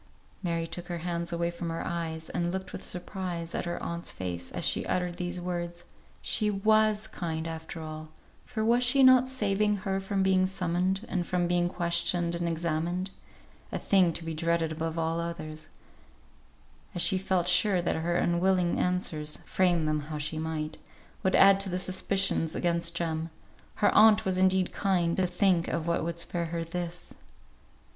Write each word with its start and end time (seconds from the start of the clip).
Mary 0.41 0.65
took 0.65 0.87
her 0.87 0.97
hands 1.05 1.31
away 1.31 1.51
from 1.51 1.69
her 1.69 1.85
eyes, 1.85 2.27
and 2.31 2.51
looked 2.51 2.73
with 2.73 2.83
surprise 2.83 3.53
at 3.53 3.65
her 3.65 3.77
aunt's 3.83 4.11
face, 4.11 4.51
as 4.51 4.65
she 4.65 4.83
uttered 4.87 5.17
these 5.17 5.39
words. 5.39 5.83
She 6.23 6.49
was 6.49 7.05
kind 7.05 7.47
after 7.47 7.81
all, 7.83 8.09
for 8.43 8.65
was 8.65 8.83
she 8.83 9.03
not 9.03 9.27
saving 9.27 9.75
her 9.85 9.99
from 9.99 10.23
being 10.23 10.47
summoned, 10.47 11.05
and 11.07 11.27
from 11.27 11.47
being 11.47 11.69
questioned 11.69 12.33
and 12.33 12.47
examined; 12.49 13.11
a 13.71 13.77
thing 13.77 14.11
to 14.13 14.23
be 14.23 14.33
dreaded 14.33 14.71
above 14.71 14.97
all 14.97 15.19
others: 15.19 15.69
as 16.95 17.01
she 17.03 17.19
felt 17.19 17.47
sure 17.47 17.79
that 17.79 17.97
her 17.97 18.15
unwilling 18.15 18.79
answers, 18.79 19.37
frame 19.45 19.85
them 19.85 19.99
how 20.09 20.17
she 20.17 20.39
might, 20.39 20.79
would 21.21 21.35
add 21.35 21.59
to 21.59 21.69
the 21.69 21.77
suspicions 21.77 22.55
against 22.55 22.95
Jem; 22.95 23.29
her 23.75 23.93
aunt 23.93 24.25
was 24.25 24.39
indeed 24.39 24.73
kind, 24.73 25.15
to 25.17 25.27
think 25.27 25.67
of 25.67 25.85
what 25.85 26.03
would 26.03 26.19
spare 26.19 26.45
her 26.45 26.63
this. 26.63 27.13